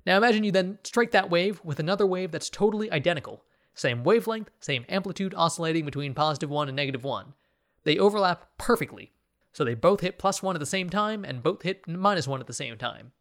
Now 0.07 0.17
imagine 0.17 0.43
you 0.43 0.51
then 0.51 0.79
strike 0.83 1.11
that 1.11 1.29
wave 1.29 1.61
with 1.63 1.79
another 1.79 2.07
wave 2.07 2.31
that's 2.31 2.49
totally 2.49 2.91
identical 2.91 3.43
same 3.77 4.05
wavelength, 4.05 4.49
same 4.61 4.85
amplitude 4.87 5.33
oscillating 5.35 5.83
between 5.83 6.13
positive 6.13 6.49
1 6.49 6.69
and 6.69 6.75
negative 6.77 7.03
1. 7.03 7.33
They 7.83 7.97
overlap 7.97 8.57
perfectly, 8.57 9.11
so 9.55 9.63
they 9.63 9.73
both 9.73 10.01
hit 10.01 10.19
plus 10.19 10.43
1 10.43 10.53
at 10.53 10.59
the 10.59 10.65
same 10.65 10.89
time 10.89 11.23
and 11.23 11.41
both 11.41 11.61
hit 11.61 11.87
minus 11.87 12.27
1 12.27 12.41
at 12.41 12.47
the 12.47 12.51
same 12.51 12.77
time. 12.77 13.13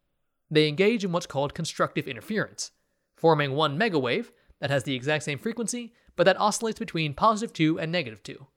They 0.50 0.66
engage 0.66 1.04
in 1.04 1.12
what's 1.12 1.28
called 1.28 1.54
constructive 1.54 2.08
interference, 2.08 2.72
forming 3.14 3.52
one 3.52 3.78
megawave 3.78 4.32
that 4.58 4.68
has 4.68 4.82
the 4.82 4.96
exact 4.96 5.22
same 5.22 5.38
frequency, 5.38 5.94
but 6.16 6.24
that 6.24 6.40
oscillates 6.40 6.80
between 6.80 7.14
positive 7.14 7.52
2 7.52 7.78
and 7.78 7.92
negative 7.92 8.20
2. 8.24 8.48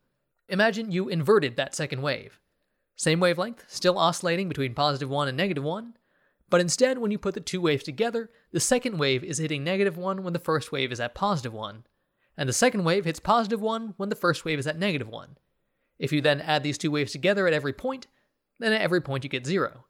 Imagine 0.50 0.91
you 0.91 1.07
inverted 1.07 1.55
that 1.55 1.75
second 1.75 2.01
wave. 2.01 2.39
Same 2.96 3.19
wavelength, 3.19 3.63
still 3.67 4.00
oscillating 4.00 4.48
between 4.48 4.74
positive 4.74 5.12
1 5.12 5.27
and 5.27 5.38
negative 5.38 5.63
1, 5.63 5.93
but 6.50 6.62
instead, 6.62 6.98
when 6.98 7.12
you 7.12 7.19
put 7.19 7.36
the 7.36 7.41
two 7.41 7.62
waves 7.62 7.84
together, 7.84 8.31
the 8.51 8.60
second 8.60 8.98
wave 8.98 9.24
is 9.24 9.38
hitting 9.38 9.63
negative 9.63 9.98
1 9.98 10.24
when 10.24 10.34
the 10.34 10.39
first 10.39 10.72
wave 10.72 10.91
is 10.91 11.00
at 11.00 11.13
positive 11.13 11.53
1, 11.53 11.84
and 12.36 12.50
the 12.50 12.53
second 12.53 12.86
wave 12.86 13.05
hits 13.05 13.19
positive 13.19 13.62
1 13.62 13.93
when 13.98 14.10
the 14.10 14.15
first 14.15 14.46
wave 14.46 14.57
is 14.57 14.65
at 14.65 14.79
negative 14.79 15.10
1. 15.10 15.38
If 15.99 16.11
you 16.11 16.21
then 16.21 16.41
add 16.41 16.63
these 16.63 16.77
two 16.77 16.91
waves 16.91 17.11
together 17.11 17.47
at 17.47 17.53
every 17.53 17.73
point, 17.73 18.07
then 18.59 18.73
at 18.73 18.81
every 18.81 19.01
point 19.01 19.23
you 19.23 19.29
get 19.29 19.45
0. 19.45 19.85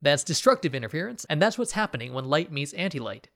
That's 0.00 0.24
destructive 0.24 0.74
interference, 0.74 1.24
and 1.26 1.42
that's 1.42 1.58
what's 1.58 1.72
happening 1.72 2.12
when 2.12 2.26
light 2.26 2.52
meets 2.52 2.72
anti-light. 2.74 3.28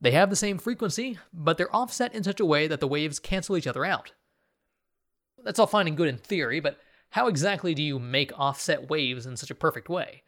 They 0.00 0.10
have 0.10 0.28
the 0.28 0.36
same 0.36 0.58
frequency, 0.58 1.18
but 1.32 1.56
they're 1.56 1.74
offset 1.74 2.14
in 2.14 2.24
such 2.24 2.40
a 2.40 2.44
way 2.44 2.66
that 2.66 2.80
the 2.80 2.88
waves 2.88 3.18
cancel 3.18 3.56
each 3.56 3.66
other 3.66 3.84
out. 3.84 4.12
That's 5.42 5.58
all 5.58 5.66
fine 5.66 5.88
and 5.88 5.96
good 5.96 6.08
in 6.08 6.18
theory, 6.18 6.60
but 6.60 6.78
how 7.10 7.28
exactly 7.28 7.74
do 7.74 7.82
you 7.82 7.98
make 7.98 8.38
offset 8.38 8.90
waves 8.90 9.24
in 9.24 9.36
such 9.36 9.50
a 9.50 9.54
perfect 9.54 9.88
way? 9.88 10.22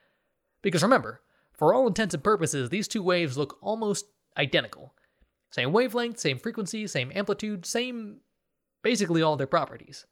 Because 0.63 0.83
remember, 0.83 1.21
for 1.53 1.75
all 1.75 1.87
intents 1.87 2.15
and 2.15 2.23
purposes, 2.23 2.71
these 2.71 2.89
two 2.89 3.03
waves 3.03 3.37
look 3.37 3.59
almost 3.61 4.07
identical. 4.37 4.95
Same 5.51 5.73
wavelength, 5.73 6.19
same 6.19 6.39
frequency, 6.39 6.87
same 6.87 7.11
amplitude, 7.15 7.67
same 7.67 8.19
basically 8.83 9.23
all 9.23 9.37
their 9.37 9.47
properties. 9.47 10.07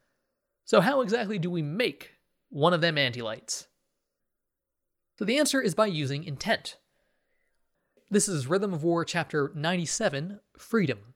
So, 0.67 0.81
how 0.81 1.03
exactly 1.03 1.39
do 1.39 1.51
we 1.51 1.61
make 1.61 2.13
one 2.49 2.73
of 2.73 2.81
them 2.81 2.97
antilights? 2.97 3.69
So, 5.19 5.25
the 5.27 5.39
answer 5.39 5.61
is 5.61 5.75
by 5.75 5.87
using 5.87 6.25
intent. 6.25 6.79
This 8.11 8.29
is 8.29 8.47
Rhythm 8.47 8.73
of 8.73 8.83
War, 8.83 9.05
chapter 9.05 9.53
97 9.55 10.41
Freedom. 10.57 11.15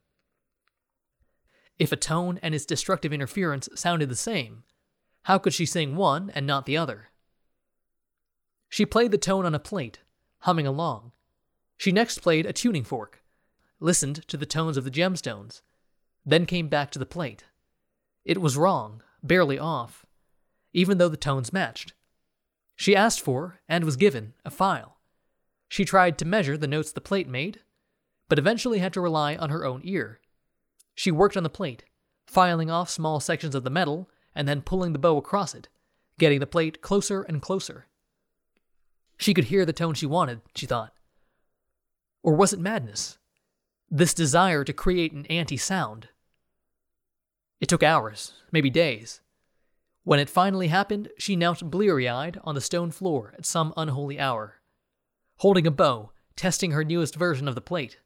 If 1.78 1.92
a 1.92 1.96
tone 1.96 2.38
and 2.42 2.54
its 2.54 2.66
destructive 2.66 3.12
interference 3.12 3.68
sounded 3.74 4.10
the 4.10 4.16
same, 4.16 4.64
how 5.22 5.38
could 5.38 5.54
she 5.54 5.64
sing 5.64 5.96
one 5.96 6.30
and 6.34 6.46
not 6.46 6.66
the 6.66 6.76
other? 6.76 7.08
She 8.68 8.84
played 8.84 9.12
the 9.12 9.18
tone 9.18 9.46
on 9.46 9.54
a 9.54 9.60
plate, 9.60 10.00
humming 10.40 10.66
along. 10.66 11.12
She 11.78 11.92
next 11.92 12.20
played 12.20 12.44
a 12.44 12.52
tuning 12.52 12.84
fork, 12.84 13.22
listened 13.80 14.28
to 14.28 14.36
the 14.36 14.44
tones 14.44 14.76
of 14.76 14.84
the 14.84 14.90
gemstones, 14.90 15.62
then 16.26 16.44
came 16.44 16.68
back 16.68 16.90
to 16.90 16.98
the 16.98 17.06
plate. 17.06 17.44
It 18.24 18.42
was 18.42 18.56
wrong, 18.56 19.02
barely 19.22 19.58
off, 19.58 20.06
even 20.72 20.98
though 20.98 21.08
the 21.08 21.16
tones 21.16 21.52
matched. 21.52 21.92
She 22.76 22.94
asked 22.94 23.20
for, 23.20 23.60
and 23.68 23.84
was 23.84 23.96
given, 23.96 24.34
a 24.44 24.50
file. 24.50 24.98
She 25.68 25.84
tried 25.84 26.16
to 26.18 26.24
measure 26.24 26.56
the 26.56 26.68
notes 26.68 26.92
the 26.92 27.00
plate 27.00 27.28
made, 27.28 27.60
but 28.28 28.38
eventually 28.38 28.78
had 28.78 28.92
to 28.92 29.00
rely 29.00 29.36
on 29.36 29.50
her 29.50 29.64
own 29.64 29.80
ear. 29.84 30.20
She 30.94 31.10
worked 31.10 31.36
on 31.36 31.42
the 31.42 31.50
plate, 31.50 31.84
filing 32.26 32.70
off 32.70 32.90
small 32.90 33.20
sections 33.20 33.54
of 33.54 33.64
the 33.64 33.70
metal 33.70 34.08
and 34.34 34.46
then 34.46 34.62
pulling 34.62 34.92
the 34.92 34.98
bow 34.98 35.16
across 35.16 35.54
it, 35.54 35.68
getting 36.18 36.40
the 36.40 36.46
plate 36.46 36.80
closer 36.80 37.22
and 37.22 37.42
closer. 37.42 37.86
She 39.16 39.34
could 39.34 39.44
hear 39.44 39.66
the 39.66 39.72
tone 39.72 39.94
she 39.94 40.06
wanted, 40.06 40.40
she 40.54 40.66
thought. 40.66 40.94
Or 42.22 42.34
was 42.34 42.52
it 42.52 42.60
madness? 42.60 43.18
This 43.90 44.14
desire 44.14 44.64
to 44.64 44.72
create 44.72 45.12
an 45.12 45.26
anti 45.26 45.56
sound? 45.56 46.08
It 47.60 47.68
took 47.68 47.82
hours, 47.82 48.32
maybe 48.52 48.70
days. 48.70 49.20
When 50.04 50.20
it 50.20 50.30
finally 50.30 50.68
happened, 50.68 51.10
she 51.18 51.36
knelt 51.36 51.70
bleary 51.70 52.08
eyed 52.08 52.40
on 52.44 52.54
the 52.54 52.60
stone 52.60 52.90
floor 52.90 53.34
at 53.36 53.44
some 53.44 53.74
unholy 53.76 54.18
hour, 54.18 54.60
holding 55.38 55.66
a 55.66 55.70
bow, 55.70 56.12
testing 56.36 56.70
her 56.70 56.84
newest 56.84 57.14
version 57.16 57.48
of 57.48 57.54
the 57.54 57.60
plate. 57.60 57.98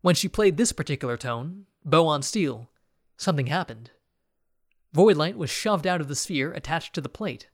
When 0.00 0.14
she 0.14 0.28
played 0.28 0.56
this 0.56 0.72
particular 0.72 1.16
tone, 1.16 1.66
bow 1.84 2.06
on 2.06 2.22
steel, 2.22 2.70
something 3.16 3.46
happened. 3.46 3.90
Voidlight 4.94 5.36
was 5.36 5.50
shoved 5.50 5.86
out 5.86 6.00
of 6.00 6.08
the 6.08 6.14
sphere 6.14 6.52
attached 6.52 6.94
to 6.94 7.00
the 7.00 7.08
plate. 7.08 7.48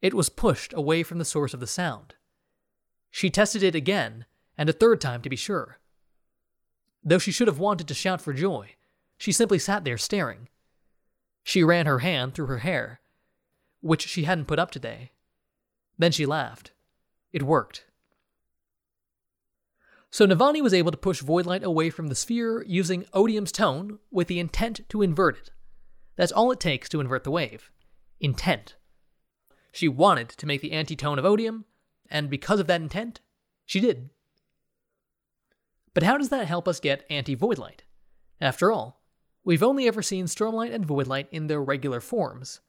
It 0.00 0.14
was 0.14 0.28
pushed 0.28 0.72
away 0.74 1.02
from 1.02 1.18
the 1.18 1.24
source 1.24 1.54
of 1.54 1.60
the 1.60 1.66
sound. 1.66 2.14
She 3.10 3.30
tested 3.30 3.62
it 3.62 3.74
again, 3.74 4.26
and 4.58 4.68
a 4.68 4.72
third 4.72 5.00
time 5.00 5.22
to 5.22 5.30
be 5.30 5.36
sure. 5.36 5.78
Though 7.02 7.18
she 7.18 7.32
should 7.32 7.48
have 7.48 7.58
wanted 7.58 7.88
to 7.88 7.94
shout 7.94 8.20
for 8.20 8.32
joy, 8.32 8.74
she 9.24 9.32
simply 9.32 9.58
sat 9.58 9.84
there 9.84 9.96
staring. 9.96 10.50
She 11.42 11.64
ran 11.64 11.86
her 11.86 12.00
hand 12.00 12.34
through 12.34 12.44
her 12.44 12.58
hair, 12.58 13.00
which 13.80 14.06
she 14.06 14.24
hadn't 14.24 14.44
put 14.44 14.58
up 14.58 14.70
today. 14.70 15.12
Then 15.96 16.12
she 16.12 16.26
laughed. 16.26 16.72
It 17.32 17.42
worked. 17.42 17.86
So 20.10 20.26
Navani 20.26 20.60
was 20.60 20.74
able 20.74 20.90
to 20.90 20.98
push 20.98 21.22
Voidlight 21.22 21.62
away 21.62 21.88
from 21.88 22.08
the 22.08 22.14
sphere 22.14 22.62
using 22.66 23.06
Odium's 23.14 23.50
tone 23.50 23.98
with 24.10 24.28
the 24.28 24.38
intent 24.38 24.86
to 24.90 25.00
invert 25.00 25.38
it. 25.38 25.50
That's 26.16 26.30
all 26.30 26.52
it 26.52 26.60
takes 26.60 26.90
to 26.90 27.00
invert 27.00 27.24
the 27.24 27.30
wave. 27.30 27.70
Intent. 28.20 28.76
She 29.72 29.88
wanted 29.88 30.28
to 30.28 30.44
make 30.44 30.60
the 30.60 30.72
antitone 30.72 31.18
of 31.18 31.24
odium, 31.24 31.64
and 32.10 32.28
because 32.28 32.60
of 32.60 32.66
that 32.66 32.82
intent, 32.82 33.22
she 33.64 33.80
did. 33.80 34.10
But 35.94 36.02
how 36.02 36.18
does 36.18 36.28
that 36.28 36.46
help 36.46 36.68
us 36.68 36.78
get 36.78 37.06
anti 37.08 37.34
voidlight? 37.34 37.80
After 38.38 38.70
all, 38.70 39.00
we've 39.44 39.62
only 39.62 39.86
ever 39.86 40.02
seen 40.02 40.26
stormlight 40.26 40.74
and 40.74 40.86
voidlight 40.86 41.26
in 41.30 41.46
their 41.46 41.62
regular 41.62 42.00
forms. 42.00 42.60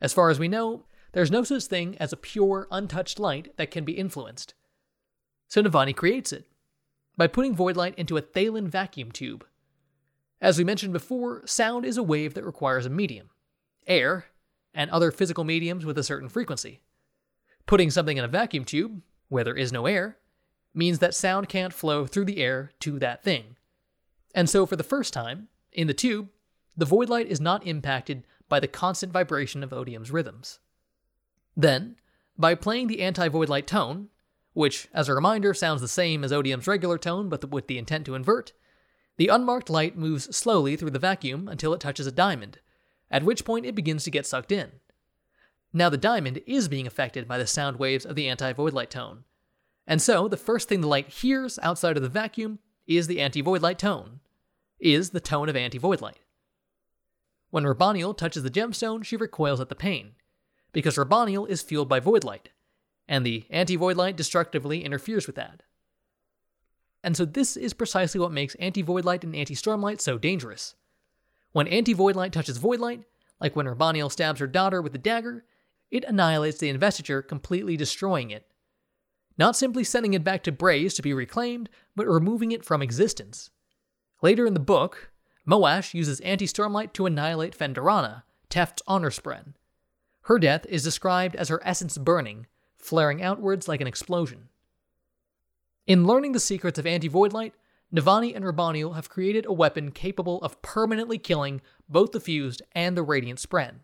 As 0.00 0.12
far 0.12 0.30
as 0.30 0.38
we 0.38 0.48
know, 0.48 0.84
there's 1.12 1.30
no 1.30 1.42
such 1.44 1.64
thing 1.64 1.96
as 1.98 2.12
a 2.12 2.16
pure, 2.16 2.68
untouched 2.70 3.18
light 3.18 3.56
that 3.56 3.70
can 3.70 3.84
be 3.84 3.92
influenced. 3.92 4.54
So 5.48 5.62
Navani 5.62 5.94
creates 5.94 6.32
it 6.32 6.46
by 7.16 7.26
putting 7.26 7.56
voidlight 7.56 7.94
into 7.94 8.16
a 8.16 8.22
Thaylen 8.22 8.68
vacuum 8.68 9.10
tube. 9.10 9.46
As 10.40 10.58
we 10.58 10.64
mentioned 10.64 10.92
before, 10.92 11.46
sound 11.46 11.86
is 11.86 11.96
a 11.96 12.02
wave 12.02 12.34
that 12.34 12.44
requires 12.44 12.84
a 12.84 12.90
medium 12.90 13.30
air, 13.86 14.26
and 14.74 14.90
other 14.90 15.10
physical 15.10 15.44
mediums 15.44 15.84
with 15.84 15.96
a 15.98 16.02
certain 16.02 16.28
frequency. 16.28 16.80
Putting 17.66 17.90
something 17.90 18.16
in 18.16 18.24
a 18.24 18.28
vacuum 18.28 18.64
tube, 18.64 19.02
where 19.28 19.44
there 19.44 19.56
is 19.56 19.72
no 19.72 19.86
air, 19.86 20.18
means 20.74 20.98
that 20.98 21.14
sound 21.14 21.48
can't 21.48 21.72
flow 21.72 22.06
through 22.06 22.26
the 22.26 22.38
air 22.38 22.72
to 22.80 22.98
that 22.98 23.22
thing. 23.22 23.56
And 24.34 24.50
so, 24.50 24.66
for 24.66 24.76
the 24.76 24.84
first 24.84 25.12
time, 25.12 25.48
in 25.76 25.86
the 25.86 25.94
tube, 25.94 26.30
the 26.76 26.86
void 26.86 27.08
light 27.08 27.28
is 27.28 27.40
not 27.40 27.66
impacted 27.66 28.24
by 28.48 28.58
the 28.58 28.66
constant 28.66 29.12
vibration 29.12 29.62
of 29.62 29.72
Odium's 29.72 30.10
rhythms. 30.10 30.58
Then, 31.56 31.96
by 32.36 32.54
playing 32.54 32.88
the 32.88 33.02
anti 33.02 33.28
void 33.28 33.48
light 33.48 33.66
tone, 33.66 34.08
which, 34.54 34.88
as 34.92 35.08
a 35.08 35.14
reminder, 35.14 35.52
sounds 35.54 35.82
the 35.82 35.88
same 35.88 36.24
as 36.24 36.32
Odium's 36.32 36.66
regular 36.66 36.98
tone 36.98 37.28
but 37.28 37.50
with 37.50 37.66
the 37.66 37.78
intent 37.78 38.06
to 38.06 38.14
invert, 38.14 38.52
the 39.18 39.28
unmarked 39.28 39.70
light 39.70 39.96
moves 39.96 40.34
slowly 40.34 40.76
through 40.76 40.90
the 40.90 40.98
vacuum 40.98 41.46
until 41.46 41.72
it 41.72 41.80
touches 41.80 42.06
a 42.06 42.12
diamond, 42.12 42.58
at 43.10 43.22
which 43.22 43.44
point 43.44 43.66
it 43.66 43.74
begins 43.74 44.04
to 44.04 44.10
get 44.10 44.26
sucked 44.26 44.52
in. 44.52 44.72
Now 45.72 45.90
the 45.90 45.98
diamond 45.98 46.40
is 46.46 46.68
being 46.68 46.86
affected 46.86 47.28
by 47.28 47.38
the 47.38 47.46
sound 47.46 47.78
waves 47.78 48.06
of 48.06 48.16
the 48.16 48.28
anti-void 48.28 48.72
light 48.72 48.90
tone. 48.90 49.24
And 49.86 50.00
so 50.00 50.26
the 50.26 50.36
first 50.36 50.68
thing 50.68 50.80
the 50.80 50.88
light 50.88 51.08
hears 51.08 51.58
outside 51.62 51.96
of 51.96 52.02
the 52.02 52.08
vacuum 52.08 52.58
is 52.86 53.06
the 53.06 53.20
anti-void 53.20 53.62
light 53.62 53.78
tone, 53.78 54.20
is 54.78 55.10
the 55.10 55.20
tone 55.20 55.48
of 55.48 55.56
anti-void 55.56 56.00
light. 56.00 56.20
When 57.50 57.64
Raboniel 57.64 58.16
touches 58.16 58.42
the 58.42 58.50
gemstone, 58.50 59.04
she 59.04 59.16
recoils 59.16 59.60
at 59.60 59.68
the 59.68 59.74
pain, 59.74 60.12
because 60.72 60.96
Raboniel 60.96 61.48
is 61.48 61.62
fueled 61.62 61.88
by 61.88 62.00
void 62.00 62.24
light, 62.24 62.50
and 63.08 63.24
the 63.24 63.46
anti-void 63.50 63.96
light 63.96 64.16
destructively 64.16 64.84
interferes 64.84 65.26
with 65.26 65.36
that. 65.36 65.62
And 67.02 67.16
so 67.16 67.24
this 67.24 67.56
is 67.56 67.72
precisely 67.72 68.20
what 68.20 68.32
makes 68.32 68.56
anti-void 68.56 69.04
light 69.04 69.22
and 69.22 69.34
anti-storm 69.34 69.80
light 69.80 70.00
so 70.00 70.18
dangerous. 70.18 70.74
When 71.52 71.68
anti 71.68 71.92
void 71.92 72.16
light 72.16 72.32
touches 72.32 72.58
void 72.58 72.80
light, 72.80 73.04
like 73.40 73.54
when 73.54 73.66
Raboniel 73.66 74.10
stabs 74.10 74.40
her 74.40 74.46
daughter 74.46 74.82
with 74.82 74.92
the 74.92 74.98
dagger, 74.98 75.44
it 75.90 76.04
annihilates 76.04 76.58
the 76.58 76.68
investiture, 76.68 77.22
completely 77.22 77.76
destroying 77.76 78.30
it. 78.30 78.46
Not 79.38 79.56
simply 79.56 79.84
sending 79.84 80.14
it 80.14 80.24
back 80.24 80.42
to 80.44 80.52
Braize 80.52 80.94
to 80.94 81.02
be 81.02 81.14
reclaimed, 81.14 81.68
but 81.94 82.08
removing 82.08 82.52
it 82.52 82.64
from 82.64 82.82
existence. 82.82 83.50
Later 84.22 84.46
in 84.46 84.54
the 84.54 84.60
book, 84.60 85.10
Moash 85.46 85.94
uses 85.94 86.20
anti 86.20 86.46
stormlight 86.46 86.92
to 86.94 87.06
annihilate 87.06 87.56
Phendorana, 87.56 88.22
Teft's 88.48 88.82
honor 88.86 89.10
spren. 89.10 89.54
Her 90.22 90.38
death 90.38 90.66
is 90.66 90.82
described 90.82 91.36
as 91.36 91.48
her 91.48 91.60
essence 91.64 91.98
burning, 91.98 92.46
flaring 92.76 93.22
outwards 93.22 93.68
like 93.68 93.80
an 93.80 93.86
explosion. 93.86 94.48
In 95.86 96.06
learning 96.06 96.32
the 96.32 96.40
secrets 96.40 96.78
of 96.78 96.86
anti 96.86 97.08
Voidlight, 97.08 97.52
Navani 97.94 98.34
and 98.34 98.44
Raboniel 98.44 98.96
have 98.96 99.08
created 99.08 99.46
a 99.46 99.52
weapon 99.52 99.92
capable 99.92 100.42
of 100.42 100.60
permanently 100.60 101.18
killing 101.18 101.60
both 101.88 102.10
the 102.10 102.20
fused 102.20 102.62
and 102.72 102.96
the 102.96 103.02
radiant 103.02 103.38
spren. 103.38 103.80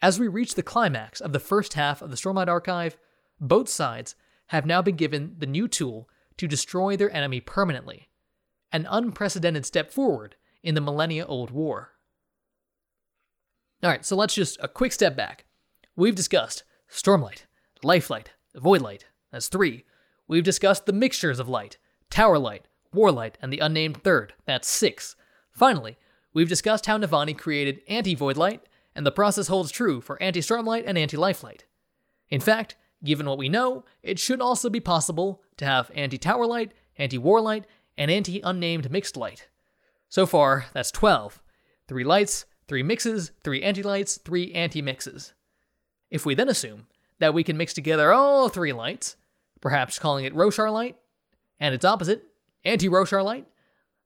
As 0.00 0.20
we 0.20 0.28
reach 0.28 0.54
the 0.54 0.62
climax 0.62 1.20
of 1.20 1.32
the 1.32 1.40
first 1.40 1.74
half 1.74 2.02
of 2.02 2.10
the 2.10 2.16
Stormlight 2.16 2.48
Archive, 2.48 2.96
both 3.40 3.68
sides 3.68 4.14
have 4.48 4.66
now 4.66 4.82
been 4.82 4.96
given 4.96 5.34
the 5.38 5.46
new 5.46 5.66
tool 5.66 6.08
to 6.36 6.46
destroy 6.46 6.96
their 6.96 7.14
enemy 7.14 7.40
permanently, 7.40 8.08
an 8.72 8.86
unprecedented 8.90 9.66
step 9.66 9.90
forward 9.90 10.36
in 10.62 10.74
the 10.74 10.80
millennia 10.80 11.26
old 11.26 11.50
war. 11.50 11.92
Alright, 13.84 14.04
so 14.04 14.16
let's 14.16 14.34
just 14.34 14.58
a 14.60 14.68
quick 14.68 14.92
step 14.92 15.16
back. 15.16 15.44
We've 15.96 16.14
discussed 16.14 16.62
Stormlight, 16.90 17.44
Lifelight, 17.82 18.28
Voidlight, 18.56 19.02
that's 19.30 19.48
three. 19.48 19.84
We've 20.28 20.44
discussed 20.44 20.86
the 20.86 20.92
mixtures 20.92 21.38
of 21.38 21.48
light, 21.48 21.78
Tower 22.08 22.38
Light, 22.38 22.66
Warlight, 22.94 23.34
and 23.42 23.52
the 23.52 23.58
unnamed 23.58 24.02
third, 24.02 24.34
that's 24.46 24.68
six. 24.68 25.16
Finally, 25.50 25.98
we've 26.32 26.48
discussed 26.48 26.86
how 26.86 26.98
Navani 26.98 27.36
created 27.36 27.80
anti 27.88 28.14
Voidlight, 28.14 28.60
and 28.94 29.04
the 29.04 29.12
process 29.12 29.48
holds 29.48 29.70
true 29.70 30.00
for 30.00 30.22
anti 30.22 30.40
Stormlight 30.40 30.84
and 30.86 30.96
anti 30.96 31.16
Lifelight. 31.16 31.64
In 32.28 32.40
fact, 32.40 32.76
given 33.02 33.26
what 33.26 33.38
we 33.38 33.48
know, 33.48 33.84
it 34.02 34.18
should 34.18 34.40
also 34.40 34.70
be 34.70 34.80
possible 34.80 35.42
to 35.56 35.64
have 35.64 35.90
anti 35.94 36.18
Tower 36.18 36.46
Light, 36.46 36.72
anti 36.98 37.18
Warlight, 37.18 37.64
and 37.96 38.10
anti 38.10 38.40
Unnamed 38.42 38.90
Mixed 38.90 39.16
Light. 39.16 39.48
So 40.08 40.26
far, 40.26 40.66
that's 40.74 40.90
12. 40.90 41.42
Three 41.88 42.04
lights, 42.04 42.44
three 42.68 42.82
mixes, 42.82 43.32
three 43.42 43.62
anti-lights, 43.62 44.18
three 44.18 44.52
anti-mixes. 44.52 45.34
If 46.10 46.26
we 46.26 46.34
then 46.34 46.48
assume 46.48 46.86
that 47.18 47.34
we 47.34 47.44
can 47.44 47.56
mix 47.56 47.72
together 47.72 48.12
all 48.12 48.48
three 48.48 48.72
lights, 48.72 49.16
perhaps 49.60 49.98
calling 49.98 50.24
it 50.24 50.34
Roshar 50.34 50.72
light, 50.72 50.96
and 51.58 51.74
its 51.74 51.84
opposite, 51.84 52.24
anti-Roshar 52.64 53.24
light, 53.24 53.46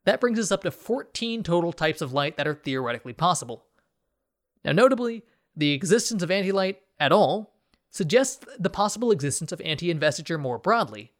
that 0.04 0.20
brings 0.20 0.38
us 0.38 0.52
up 0.52 0.62
to 0.62 0.70
14 0.70 1.42
total 1.42 1.72
types 1.72 2.00
of 2.00 2.12
light 2.12 2.36
that 2.36 2.46
are 2.46 2.54
theoretically 2.54 3.12
possible. 3.12 3.64
Now, 4.64 4.72
notably, 4.72 5.22
the 5.56 5.72
existence 5.72 6.22
of 6.22 6.30
anti-light 6.30 6.80
at 7.00 7.12
all 7.12 7.54
suggests 7.90 8.44
the 8.58 8.70
possible 8.70 9.10
existence 9.10 9.52
of 9.52 9.60
anti-investiture 9.62 10.38
more 10.38 10.58
broadly, 10.58 11.12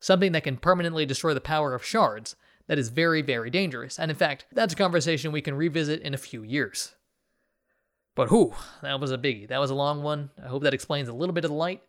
something 0.00 0.32
that 0.32 0.44
can 0.44 0.56
permanently 0.56 1.06
destroy 1.06 1.34
the 1.34 1.40
power 1.40 1.74
of 1.74 1.84
shards, 1.84 2.36
that 2.66 2.78
is 2.78 2.88
very, 2.88 3.22
very 3.22 3.50
dangerous. 3.50 3.98
And 3.98 4.10
in 4.10 4.16
fact, 4.16 4.46
that's 4.52 4.74
a 4.74 4.76
conversation 4.76 5.32
we 5.32 5.42
can 5.42 5.54
revisit 5.54 6.02
in 6.02 6.14
a 6.14 6.18
few 6.18 6.42
years. 6.42 6.94
But 8.14 8.30
whew, 8.30 8.54
that 8.82 8.98
was 8.98 9.12
a 9.12 9.18
biggie. 9.18 9.48
That 9.48 9.60
was 9.60 9.70
a 9.70 9.74
long 9.74 10.02
one. 10.02 10.30
I 10.42 10.48
hope 10.48 10.62
that 10.62 10.74
explains 10.74 11.08
a 11.08 11.12
little 11.12 11.34
bit 11.34 11.44
of 11.44 11.50
the 11.50 11.56
light. 11.56 11.82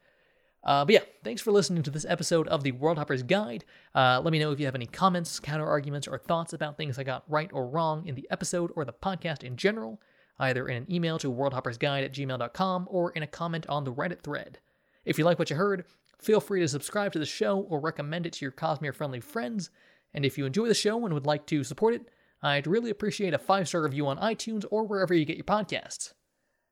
Uh, 0.64 0.84
but 0.84 0.94
yeah, 0.94 1.02
thanks 1.24 1.42
for 1.42 1.52
listening 1.52 1.82
to 1.84 1.90
this 1.90 2.06
episode 2.10 2.48
of 2.50 2.64
the 2.64 2.74
World 2.74 2.98
Hoppers 2.98 3.24
Guide. 3.24 3.64
Uh, 3.96 4.20
let 4.22 4.34
me 4.34 4.40
know 4.40 4.52
if 4.52 4.60
you 4.60 4.66
have 4.66 4.76
any 4.76 4.86
comments, 4.86 5.40
counter 5.40 5.66
arguments, 5.66 6.08
or 6.08 6.18
thoughts 6.18 6.52
about 6.52 6.76
things 6.76 7.00
I 7.00 7.04
got 7.04 7.24
right 7.30 7.50
or 7.54 7.68
wrong 7.68 8.06
in 8.06 8.16
the 8.16 8.28
episode 8.30 8.72
or 8.76 8.84
the 8.84 8.92
podcast 8.92 9.44
in 9.44 9.56
general, 9.56 10.02
either 10.40 10.68
in 10.68 10.76
an 10.76 10.92
email 10.92 11.18
to 11.20 11.32
worldhoppersguide 11.32 12.04
at 12.04 12.14
gmail.com 12.14 12.88
or 12.90 13.12
in 13.12 13.24
a 13.24 13.28
comment 13.28 13.66
on 13.70 13.86
the 13.86 13.94
Reddit 13.94 14.22
thread. 14.22 14.60
If 15.06 15.18
you 15.18 15.24
like 15.24 15.40
what 15.40 15.50
you 15.50 15.56
heard, 15.56 15.86
feel 16.20 16.40
free 16.40 16.62
to 16.62 16.68
subscribe 16.68 17.14
to 17.14 17.20
the 17.20 17.26
show 17.26 17.60
or 17.60 17.80
recommend 17.80 18.26
it 18.26 18.34
to 18.34 18.46
your 18.46 18.52
Cosmere 18.52 18.96
friendly 18.96 19.20
friends. 19.20 19.70
And 20.14 20.26
if 20.26 20.38
you 20.38 20.46
enjoy 20.46 20.68
the 20.68 20.74
show 20.74 21.04
and 21.06 21.14
would 21.14 21.26
like 21.26 21.46
to 21.48 21.64
support 21.64 21.94
it, 21.94 22.10
I'd 22.42 22.68
really 22.68 22.90
appreciate 22.90 23.34
a 23.34 23.40
five 23.40 23.68
star 23.68 23.84
review 23.84 24.08
on 24.08 24.18
iTunes 24.18 24.66
or 24.70 24.86
wherever 24.86 25.14
you 25.14 25.26
get 25.26 25.38
your 25.38 25.44
podcasts. 25.44 26.14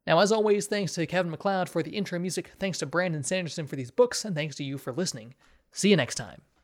Now, 0.06 0.20
as 0.20 0.32
always, 0.32 0.68
thanks 0.68 0.94
to 0.94 1.08
Kevin 1.08 1.32
MacLeod 1.32 1.68
for 1.68 1.82
the 1.82 1.92
intro 1.92 2.20
music, 2.20 2.52
thanks 2.60 2.78
to 2.80 2.86
Brandon 2.86 3.24
Sanderson 3.24 3.66
for 3.66 3.76
these 3.76 3.92
books, 3.92 4.24
and 4.24 4.36
thanks 4.36 4.56
to 4.58 4.64
you 4.64 4.78
for 4.78 4.94
listening. 4.94 5.34
See 5.72 5.90
you 5.90 5.96
next 5.96 6.16
time. 6.16 6.55